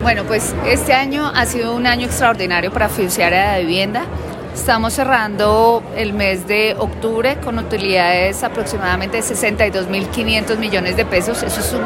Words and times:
Bueno, 0.00 0.24
pues 0.24 0.54
este 0.66 0.94
año 0.94 1.30
ha 1.34 1.44
sido 1.44 1.74
un 1.74 1.86
año 1.86 2.06
extraordinario 2.06 2.72
para 2.72 2.88
Fiduciaria 2.88 3.52
de 3.52 3.60
Vivienda. 3.60 4.04
Estamos 4.54 4.94
cerrando 4.94 5.82
el 5.94 6.14
mes 6.14 6.46
de 6.46 6.74
octubre 6.78 7.36
con 7.44 7.58
utilidades 7.58 8.42
aproximadamente 8.42 9.18
de 9.18 9.22
62.500 9.22 10.56
millones 10.56 10.96
de 10.96 11.04
pesos. 11.04 11.42
Eso 11.42 11.60
es 11.60 11.74
un 11.74 11.84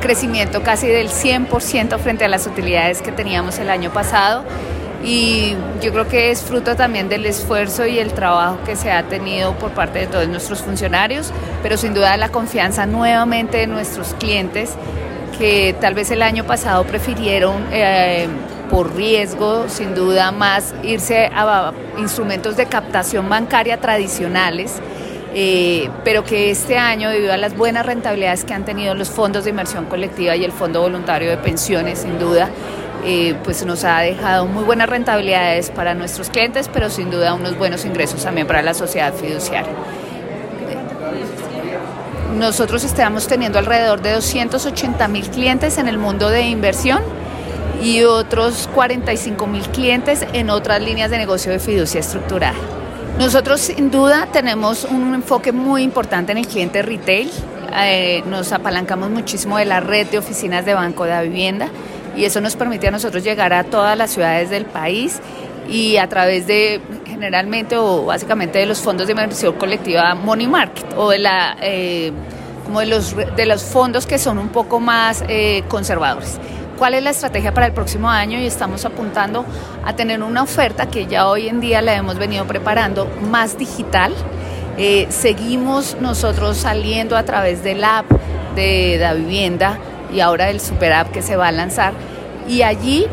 crecimiento 0.00 0.64
casi 0.64 0.88
del 0.88 1.08
100% 1.08 1.98
frente 2.00 2.24
a 2.24 2.28
las 2.28 2.48
utilidades 2.48 3.00
que 3.00 3.12
teníamos 3.12 3.60
el 3.60 3.70
año 3.70 3.92
pasado. 3.92 4.42
Y 5.04 5.54
yo 5.80 5.92
creo 5.92 6.08
que 6.08 6.32
es 6.32 6.42
fruto 6.42 6.74
también 6.74 7.08
del 7.08 7.24
esfuerzo 7.26 7.86
y 7.86 8.00
el 8.00 8.12
trabajo 8.12 8.58
que 8.66 8.74
se 8.74 8.90
ha 8.90 9.04
tenido 9.04 9.52
por 9.54 9.70
parte 9.70 10.00
de 10.00 10.06
todos 10.08 10.26
nuestros 10.26 10.62
funcionarios, 10.62 11.30
pero 11.62 11.76
sin 11.76 11.94
duda 11.94 12.16
la 12.16 12.28
confianza 12.28 12.86
nuevamente 12.86 13.58
de 13.58 13.66
nuestros 13.68 14.14
clientes 14.14 14.76
que 15.38 15.74
tal 15.80 15.94
vez 15.94 16.10
el 16.10 16.22
año 16.22 16.44
pasado 16.44 16.84
prefirieron 16.84 17.66
eh, 17.72 18.28
por 18.70 18.94
riesgo, 18.94 19.68
sin 19.68 19.94
duda 19.94 20.32
más, 20.32 20.74
irse 20.82 21.30
a 21.34 21.72
instrumentos 21.98 22.56
de 22.56 22.66
captación 22.66 23.28
bancaria 23.28 23.78
tradicionales. 23.78 24.80
Eh, 25.34 25.88
pero 26.04 26.24
que 26.24 26.50
este 26.50 26.76
año, 26.76 27.08
debido 27.08 27.32
a 27.32 27.38
las 27.38 27.56
buenas 27.56 27.86
rentabilidades 27.86 28.44
que 28.44 28.52
han 28.52 28.66
tenido 28.66 28.94
los 28.94 29.08
fondos 29.08 29.44
de 29.44 29.50
inversión 29.50 29.86
colectiva 29.86 30.36
y 30.36 30.44
el 30.44 30.52
Fondo 30.52 30.82
Voluntario 30.82 31.30
de 31.30 31.38
Pensiones, 31.38 32.00
sin 32.00 32.18
duda, 32.18 32.50
eh, 33.04 33.34
pues 33.42 33.64
nos 33.64 33.82
ha 33.84 34.00
dejado 34.00 34.46
muy 34.46 34.62
buenas 34.62 34.90
rentabilidades 34.90 35.70
para 35.70 35.94
nuestros 35.94 36.28
clientes, 36.28 36.68
pero 36.70 36.90
sin 36.90 37.10
duda 37.10 37.32
unos 37.32 37.56
buenos 37.56 37.86
ingresos 37.86 38.22
también 38.22 38.46
para 38.46 38.60
la 38.60 38.74
sociedad 38.74 39.14
fiduciaria 39.14 39.72
nosotros 42.32 42.84
estamos 42.84 43.26
teniendo 43.26 43.58
alrededor 43.58 44.02
de 44.02 44.12
280 44.12 45.08
mil 45.08 45.28
clientes 45.28 45.78
en 45.78 45.88
el 45.88 45.98
mundo 45.98 46.28
de 46.28 46.42
inversión 46.42 47.02
y 47.82 48.02
otros 48.02 48.68
45 48.74 49.46
mil 49.46 49.62
clientes 49.68 50.26
en 50.32 50.50
otras 50.50 50.80
líneas 50.80 51.10
de 51.10 51.18
negocio 51.18 51.52
de 51.52 51.58
fiducia 51.58 52.00
estructurada. 52.00 52.56
Nosotros 53.18 53.60
sin 53.60 53.90
duda 53.90 54.28
tenemos 54.32 54.84
un 54.84 55.14
enfoque 55.14 55.52
muy 55.52 55.82
importante 55.82 56.32
en 56.32 56.38
el 56.38 56.46
cliente 56.46 56.82
retail. 56.82 57.30
Eh, 57.76 58.22
nos 58.26 58.52
apalancamos 58.52 59.10
muchísimo 59.10 59.58
de 59.58 59.64
la 59.64 59.80
red 59.80 60.06
de 60.08 60.18
oficinas 60.18 60.64
de 60.64 60.74
Banco 60.74 61.04
de 61.04 61.22
Vivienda 61.22 61.68
y 62.16 62.24
eso 62.24 62.40
nos 62.40 62.56
permite 62.56 62.88
a 62.88 62.90
nosotros 62.90 63.24
llegar 63.24 63.52
a 63.52 63.64
todas 63.64 63.96
las 63.96 64.10
ciudades 64.10 64.50
del 64.50 64.64
país 64.64 65.20
y 65.68 65.96
a 65.96 66.08
través 66.08 66.46
de 66.46 66.80
generalmente 67.06 67.76
o 67.76 68.04
básicamente 68.04 68.58
de 68.58 68.66
los 68.66 68.80
fondos 68.80 69.06
de 69.06 69.12
inversión 69.12 69.54
colectiva 69.54 70.14
Money 70.14 70.46
Market 70.46 70.86
o 70.96 71.10
de 71.10 71.18
la 71.18 71.56
eh, 71.60 72.12
como 72.64 72.80
de 72.80 72.86
los 72.86 73.14
de 73.16 73.46
los 73.46 73.62
fondos 73.62 74.06
que 74.06 74.18
son 74.18 74.38
un 74.38 74.48
poco 74.48 74.80
más 74.80 75.24
eh, 75.28 75.62
conservadores. 75.68 76.38
¿Cuál 76.78 76.94
es 76.94 77.02
la 77.02 77.10
estrategia 77.10 77.54
para 77.54 77.66
el 77.66 77.72
próximo 77.72 78.10
año? 78.10 78.40
Y 78.40 78.46
estamos 78.46 78.84
apuntando 78.84 79.44
a 79.84 79.94
tener 79.94 80.22
una 80.22 80.42
oferta 80.42 80.86
que 80.86 81.06
ya 81.06 81.28
hoy 81.28 81.48
en 81.48 81.60
día 81.60 81.80
la 81.80 81.94
hemos 81.94 82.18
venido 82.18 82.44
preparando 82.44 83.08
más 83.30 83.56
digital. 83.56 84.12
Eh, 84.78 85.06
seguimos 85.10 85.96
nosotros 86.00 86.56
saliendo 86.56 87.16
a 87.16 87.22
través 87.22 87.62
del 87.62 87.84
app 87.84 88.06
de 88.56 88.96
la 88.98 89.14
vivienda 89.14 89.78
y 90.12 90.20
ahora 90.20 90.46
del 90.46 90.60
super 90.60 90.92
app 90.92 91.12
que 91.12 91.22
se 91.22 91.36
va 91.36 91.48
a 91.48 91.52
lanzar. 91.52 91.92
Y 92.48 92.62
allí 92.62 93.06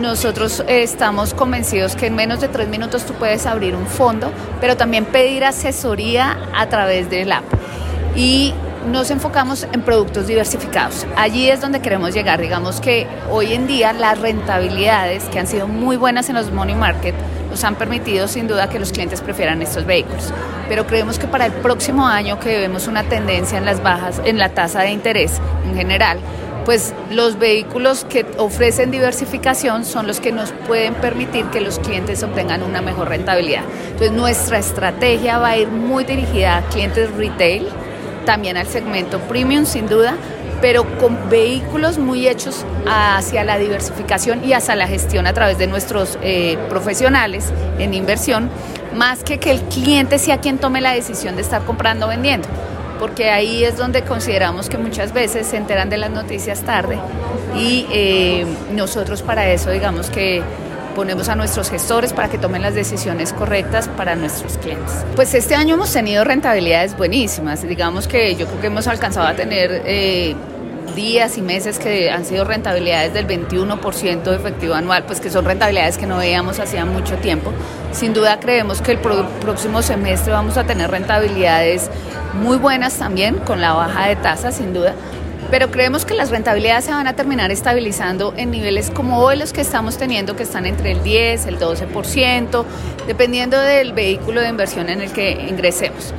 nosotros 0.00 0.62
estamos 0.68 1.34
convencidos 1.34 1.96
que 1.96 2.06
en 2.06 2.14
menos 2.14 2.40
de 2.40 2.48
tres 2.48 2.68
minutos 2.68 3.04
tú 3.06 3.14
puedes 3.14 3.46
abrir 3.46 3.74
un 3.74 3.86
fondo, 3.86 4.30
pero 4.60 4.76
también 4.76 5.04
pedir 5.04 5.44
asesoría 5.44 6.38
a 6.54 6.68
través 6.68 7.10
del 7.10 7.32
app. 7.32 7.44
Y 8.14 8.54
nos 8.86 9.10
enfocamos 9.10 9.66
en 9.72 9.82
productos 9.82 10.26
diversificados. 10.26 11.06
Allí 11.16 11.50
es 11.50 11.60
donde 11.60 11.80
queremos 11.80 12.14
llegar. 12.14 12.40
Digamos 12.40 12.80
que 12.80 13.06
hoy 13.30 13.52
en 13.52 13.66
día 13.66 13.92
las 13.92 14.18
rentabilidades 14.20 15.24
que 15.24 15.38
han 15.38 15.46
sido 15.46 15.66
muy 15.66 15.96
buenas 15.96 16.28
en 16.28 16.36
los 16.36 16.52
money 16.52 16.74
market 16.74 17.14
nos 17.50 17.64
han 17.64 17.74
permitido 17.74 18.28
sin 18.28 18.48
duda 18.48 18.68
que 18.68 18.78
los 18.78 18.92
clientes 18.92 19.20
prefieran 19.20 19.62
estos 19.62 19.86
vehículos. 19.86 20.32
Pero 20.68 20.86
creemos 20.86 21.18
que 21.18 21.26
para 21.26 21.46
el 21.46 21.52
próximo 21.52 22.06
año 22.06 22.38
que 22.38 22.58
vemos 22.58 22.86
una 22.86 23.04
tendencia 23.04 23.58
en 23.58 23.64
las 23.64 23.82
bajas, 23.82 24.20
en 24.24 24.38
la 24.38 24.50
tasa 24.50 24.82
de 24.82 24.90
interés 24.90 25.40
en 25.64 25.74
general, 25.76 26.18
pues 26.64 26.92
los 27.10 27.38
vehículos 27.38 28.04
que 28.04 28.26
ofrecen 28.38 28.90
diversificación 28.90 29.84
son 29.84 30.08
los 30.08 30.20
que 30.20 30.32
nos 30.32 30.50
pueden 30.66 30.94
permitir 30.94 31.44
que 31.46 31.60
los 31.60 31.78
clientes 31.78 32.24
obtengan 32.24 32.64
una 32.64 32.82
mejor 32.82 33.08
rentabilidad. 33.08 33.62
Entonces 33.92 34.10
nuestra 34.10 34.58
estrategia 34.58 35.38
va 35.38 35.50
a 35.50 35.58
ir 35.58 35.68
muy 35.68 36.02
dirigida 36.02 36.56
a 36.56 36.62
clientes 36.62 37.08
retail, 37.16 37.68
también 38.26 38.58
al 38.58 38.66
segmento 38.66 39.18
premium 39.20 39.64
sin 39.64 39.88
duda, 39.88 40.16
pero 40.60 40.84
con 40.98 41.30
vehículos 41.30 41.96
muy 41.96 42.28
hechos 42.28 42.66
hacia 42.86 43.44
la 43.44 43.56
diversificación 43.56 44.44
y 44.44 44.52
hacia 44.52 44.76
la 44.76 44.86
gestión 44.86 45.26
a 45.26 45.32
través 45.32 45.56
de 45.56 45.66
nuestros 45.66 46.18
eh, 46.22 46.58
profesionales 46.68 47.50
en 47.78 47.94
inversión, 47.94 48.50
más 48.94 49.24
que 49.24 49.38
que 49.38 49.50
el 49.50 49.60
cliente 49.62 50.18
sea 50.18 50.40
quien 50.40 50.58
tome 50.58 50.82
la 50.82 50.92
decisión 50.92 51.36
de 51.36 51.42
estar 51.42 51.64
comprando 51.64 52.04
o 52.04 52.08
vendiendo 52.10 52.48
porque 52.98 53.30
ahí 53.30 53.62
es 53.62 53.76
donde 53.76 54.02
consideramos 54.02 54.68
que 54.68 54.78
muchas 54.78 55.12
veces 55.12 55.46
se 55.46 55.58
enteran 55.58 55.90
de 55.90 55.98
las 55.98 56.10
noticias 56.10 56.62
tarde 56.62 56.98
y 57.54 57.86
eh, 57.90 58.46
nosotros 58.74 59.22
para 59.22 59.50
eso 59.50 59.70
digamos 59.70 60.10
que 60.10 60.42
ponemos 60.96 61.28
a 61.28 61.36
nuestros 61.36 61.68
gestores 61.68 62.14
para 62.14 62.28
que 62.30 62.38
tomen 62.38 62.62
las 62.62 62.74
decisiones 62.74 63.34
correctas 63.34 63.86
para 63.86 64.16
nuestros 64.16 64.56
clientes. 64.56 65.04
Pues 65.14 65.34
este 65.34 65.54
año 65.54 65.74
hemos 65.74 65.92
tenido 65.92 66.24
rentabilidades 66.24 66.96
buenísimas, 66.96 67.62
digamos 67.62 68.08
que 68.08 68.34
yo 68.34 68.46
creo 68.46 68.60
que 68.62 68.66
hemos 68.66 68.88
alcanzado 68.88 69.28
a 69.28 69.34
tener... 69.34 69.82
Eh, 69.84 70.34
días 70.94 71.36
y 71.36 71.42
meses 71.42 71.78
que 71.78 72.10
han 72.10 72.24
sido 72.24 72.46
rentabilidades 72.46 73.12
del 73.12 73.26
21% 73.26 74.22
de 74.22 74.36
efectivo 74.36 74.72
anual, 74.72 75.04
pues 75.04 75.20
que 75.20 75.28
son 75.28 75.44
rentabilidades 75.44 75.98
que 75.98 76.06
no 76.06 76.16
veíamos 76.16 76.58
hacía 76.58 76.86
mucho 76.86 77.16
tiempo. 77.16 77.52
Sin 77.92 78.14
duda 78.14 78.40
creemos 78.40 78.80
que 78.80 78.92
el 78.92 78.98
próximo 78.98 79.82
semestre 79.82 80.32
vamos 80.32 80.56
a 80.56 80.64
tener 80.64 80.90
rentabilidades 80.90 81.90
muy 82.40 82.56
buenas 82.56 82.94
también, 82.98 83.36
con 83.40 83.60
la 83.60 83.74
baja 83.74 84.08
de 84.08 84.16
tasa, 84.16 84.52
sin 84.52 84.72
duda. 84.72 84.94
Pero 85.50 85.70
creemos 85.70 86.04
que 86.04 86.14
las 86.14 86.30
rentabilidades 86.30 86.86
se 86.86 86.90
van 86.90 87.06
a 87.06 87.14
terminar 87.14 87.52
estabilizando 87.52 88.34
en 88.36 88.50
niveles 88.50 88.90
como 88.90 89.20
hoy 89.20 89.36
los 89.36 89.52
que 89.52 89.60
estamos 89.60 89.96
teniendo, 89.96 90.34
que 90.34 90.42
están 90.42 90.66
entre 90.66 90.92
el 90.92 91.02
10, 91.04 91.46
el 91.46 91.58
12%, 91.58 92.64
dependiendo 93.06 93.58
del 93.58 93.92
vehículo 93.92 94.40
de 94.40 94.48
inversión 94.48 94.88
en 94.88 95.00
el 95.00 95.12
que 95.12 95.30
ingresemos. 95.48 96.12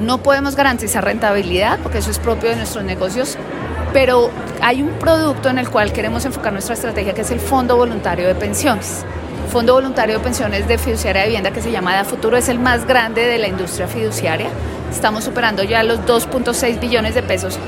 No 0.00 0.18
podemos 0.18 0.56
garantizar 0.56 1.04
rentabilidad 1.04 1.78
porque 1.82 1.98
eso 1.98 2.10
es 2.10 2.18
propio 2.18 2.50
de 2.50 2.56
nuestros 2.56 2.84
negocios, 2.84 3.38
pero 3.92 4.30
hay 4.60 4.82
un 4.82 4.90
producto 4.98 5.48
en 5.48 5.58
el 5.58 5.70
cual 5.70 5.92
queremos 5.92 6.24
enfocar 6.24 6.52
nuestra 6.52 6.74
estrategia 6.74 7.14
que 7.14 7.20
es 7.20 7.30
el 7.30 7.40
Fondo 7.40 7.76
Voluntario 7.76 8.26
de 8.26 8.34
Pensiones. 8.34 9.04
Fondo 9.50 9.74
Voluntario 9.74 10.18
de 10.18 10.24
Pensiones 10.24 10.66
de 10.66 10.76
Fiduciaria 10.76 11.22
de 11.22 11.28
Vivienda 11.28 11.52
que 11.52 11.62
se 11.62 11.70
llama 11.70 11.94
Da 11.94 12.04
Futuro 12.04 12.36
es 12.36 12.48
el 12.48 12.58
más 12.58 12.84
grande 12.84 13.24
de 13.26 13.38
la 13.38 13.46
industria 13.46 13.86
fiduciaria. 13.86 14.48
Estamos 14.90 15.24
superando 15.24 15.62
ya 15.62 15.84
los 15.84 16.00
2.6 16.00 16.80
billones 16.80 17.14
de 17.14 17.22
pesos 17.22 17.58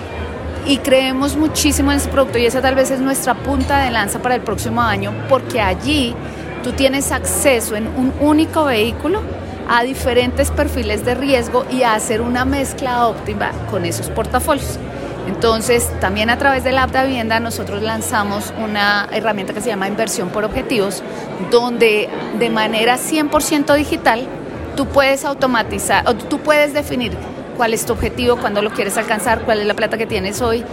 y 0.67 0.79
creemos 0.79 1.37
muchísimo 1.37 1.93
en 1.93 1.99
ese 1.99 2.09
producto 2.09 2.39
y 2.39 2.47
esa 2.47 2.61
tal 2.61 2.75
vez 2.75 2.91
es 2.91 3.01
nuestra 3.01 3.35
punta 3.35 3.85
de 3.85 3.91
lanza 3.91 4.21
para 4.21 4.35
el 4.35 4.43
próximo 4.43 4.83
año 4.83 5.13
porque 5.29 5.61
allí 5.61 6.15
tú 6.63 6.73
tienes 6.73 7.13
acceso 7.13 7.77
en 7.77 7.87
un 7.87 8.13
único 8.21 8.65
vehículo 8.65 9.23
a 9.69 9.83
diferentes 9.83 10.51
perfiles 10.51 11.05
de 11.05 11.15
riesgo 11.15 11.65
y 11.71 11.83
a 11.83 11.95
hacer 11.95 12.21
una 12.21 12.45
mezcla 12.45 13.07
óptima 13.07 13.51
con 13.71 13.85
esos 13.85 14.09
portafolios. 14.09 14.79
Entonces, 15.27 15.91
también 16.01 16.31
a 16.31 16.39
través 16.39 16.65
de 16.65 16.73
la 16.73 16.85
app 16.85 16.91
de 16.91 17.07
vivienda 17.07 17.39
nosotros 17.39 17.83
lanzamos 17.83 18.53
una 18.65 19.09
herramienta 19.13 19.53
que 19.53 19.61
se 19.61 19.69
llama 19.69 19.87
inversión 19.87 20.31
por 20.31 20.45
objetivos, 20.45 21.03
donde 21.51 22.09
de 22.39 22.49
manera 22.49 22.97
100% 22.97 23.75
digital 23.77 24.27
tú 24.75 24.87
puedes 24.87 25.27
automatizar, 25.27 26.09
o 26.09 26.15
tú 26.15 26.39
puedes 26.39 26.73
definir 26.73 27.13
cuál 27.59 27.75
es 27.75 27.85
tu 27.85 27.93
objetivo, 27.93 28.37
cuándo 28.37 28.63
lo 28.63 28.71
quieres 28.71 28.97
alcanzar, 28.97 29.41
cuál 29.41 29.61
es 29.61 29.67
la 29.67 29.75
plata 29.75 29.99
que 29.99 30.07
tienes 30.07 30.41
hoy 30.41 30.65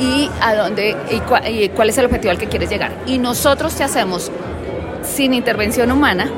y 0.00 0.30
a 0.40 0.54
dónde 0.54 0.96
y 1.10 1.68
cuál 1.68 1.90
es 1.90 1.98
el 1.98 2.06
objetivo 2.06 2.30
al 2.30 2.38
que 2.38 2.46
quieres 2.46 2.70
llegar. 2.70 2.92
Y 3.06 3.18
nosotros 3.18 3.74
te 3.74 3.82
hacemos 3.84 4.30
sin 5.02 5.34
intervención 5.34 5.90
humana 5.90 6.30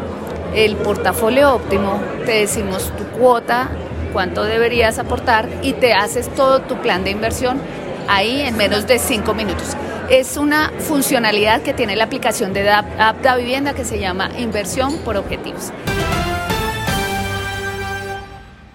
el 0.55 0.75
portafolio 0.77 1.55
óptimo, 1.55 2.01
te 2.25 2.33
decimos 2.33 2.91
tu 2.97 3.05
cuota, 3.19 3.69
cuánto 4.13 4.43
deberías 4.43 4.99
aportar 4.99 5.49
y 5.63 5.75
te 5.75 5.93
haces 5.93 6.29
todo 6.35 6.63
tu 6.63 6.77
plan 6.77 7.05
de 7.05 7.11
inversión 7.11 7.61
ahí 8.09 8.41
en 8.41 8.57
menos 8.57 8.87
de 8.87 8.99
cinco 8.99 9.35
minutos. 9.35 9.77
Es 10.09 10.39
una 10.39 10.73
funcionalidad 10.79 11.61
que 11.61 11.75
tiene 11.75 11.95
la 11.95 12.05
aplicación 12.05 12.53
de 12.53 12.69
App 12.69 13.23
da 13.23 13.37
Vivienda 13.37 13.75
que 13.75 13.85
se 13.85 14.01
llama 14.01 14.31
Inversión 14.39 14.97
por 15.05 15.17
Objetivos. 15.17 15.73